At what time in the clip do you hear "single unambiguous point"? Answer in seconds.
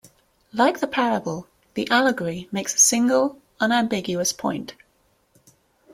2.79-4.73